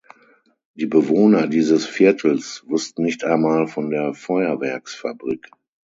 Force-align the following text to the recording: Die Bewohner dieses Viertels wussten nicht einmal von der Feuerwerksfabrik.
Die 0.73 0.87
Bewohner 0.87 1.45
dieses 1.45 1.85
Viertels 1.85 2.63
wussten 2.65 3.03
nicht 3.03 3.23
einmal 3.23 3.67
von 3.67 3.91
der 3.91 4.15
Feuerwerksfabrik. 4.15 5.51